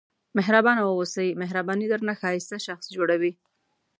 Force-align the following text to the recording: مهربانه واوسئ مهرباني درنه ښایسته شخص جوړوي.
مهربانه 0.37 0.81
واوسئ 0.83 1.27
مهرباني 1.41 1.85
درنه 1.91 2.13
ښایسته 2.21 2.57
شخص 2.67 2.85
جوړوي. 2.95 3.31